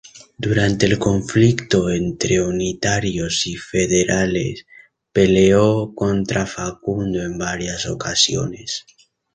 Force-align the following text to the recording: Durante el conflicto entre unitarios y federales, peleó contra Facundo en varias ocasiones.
Durante 0.39 0.87
el 0.87 0.97
conflicto 0.97 1.91
entre 1.91 2.41
unitarios 2.41 3.45
y 3.45 3.55
federales, 3.55 4.65
peleó 5.13 5.93
contra 5.93 6.47
Facundo 6.47 7.21
en 7.21 7.37
varias 7.37 7.85
ocasiones. 7.85 8.83